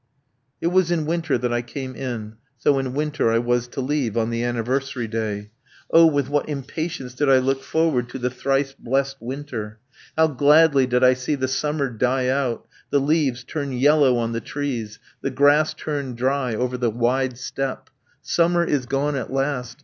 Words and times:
It 0.61 0.69
was 0.69 0.89
in 0.89 1.05
winter 1.05 1.37
that 1.37 1.53
I 1.53 1.61
came 1.61 1.95
in, 1.95 2.37
so 2.57 2.79
in 2.79 2.95
winter 2.95 3.29
I 3.29 3.37
was 3.37 3.67
to 3.67 3.81
leave, 3.81 4.17
on 4.17 4.31
the 4.31 4.43
anniversary 4.43 5.07
day. 5.07 5.51
Oh, 5.91 6.07
with 6.07 6.27
what 6.27 6.49
impatience 6.49 7.13
did 7.13 7.29
I 7.29 7.37
look 7.37 7.61
forward 7.61 8.09
to 8.09 8.17
the 8.17 8.31
thrice 8.31 8.73
blessed 8.73 9.17
winter! 9.19 9.77
How 10.17 10.25
gladly 10.25 10.87
did 10.87 11.03
I 11.03 11.13
see 11.13 11.35
the 11.35 11.47
summer 11.47 11.87
die 11.87 12.29
out, 12.29 12.65
the 12.89 12.97
leaves 12.99 13.43
turn 13.43 13.73
yellow 13.73 14.17
on 14.17 14.31
the 14.31 14.41
trees, 14.41 14.97
the 15.21 15.29
grass 15.29 15.75
turn 15.75 16.15
dry 16.15 16.55
over 16.55 16.79
the 16.79 16.89
wide 16.89 17.37
steppe! 17.37 17.91
Summer 18.23 18.63
is 18.63 18.87
gone 18.87 19.15
at 19.15 19.31
last! 19.31 19.77